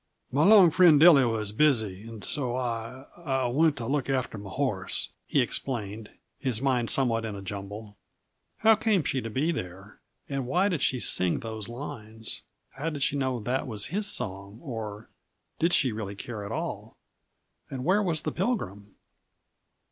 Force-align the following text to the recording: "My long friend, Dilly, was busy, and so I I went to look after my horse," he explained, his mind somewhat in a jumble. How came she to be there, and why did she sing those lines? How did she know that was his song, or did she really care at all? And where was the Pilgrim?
"My 0.31 0.43
long 0.43 0.71
friend, 0.71 0.99
Dilly, 0.99 1.25
was 1.25 1.51
busy, 1.51 2.07
and 2.07 2.23
so 2.23 2.55
I 2.55 3.05
I 3.17 3.45
went 3.49 3.77
to 3.77 3.85
look 3.85 4.09
after 4.09 4.39
my 4.39 4.49
horse," 4.49 5.09
he 5.27 5.41
explained, 5.41 6.09
his 6.39 6.59
mind 6.59 6.89
somewhat 6.89 7.23
in 7.23 7.35
a 7.35 7.41
jumble. 7.43 7.97
How 8.61 8.73
came 8.73 9.03
she 9.03 9.21
to 9.21 9.29
be 9.29 9.51
there, 9.51 10.01
and 10.27 10.47
why 10.47 10.69
did 10.69 10.81
she 10.81 10.99
sing 10.99 11.41
those 11.41 11.69
lines? 11.69 12.41
How 12.71 12.89
did 12.89 13.03
she 13.03 13.15
know 13.15 13.39
that 13.41 13.67
was 13.67 13.85
his 13.93 14.07
song, 14.07 14.57
or 14.63 15.07
did 15.59 15.71
she 15.71 15.91
really 15.91 16.15
care 16.15 16.43
at 16.45 16.51
all? 16.51 16.97
And 17.69 17.85
where 17.85 18.01
was 18.01 18.23
the 18.23 18.31
Pilgrim? 18.31 18.95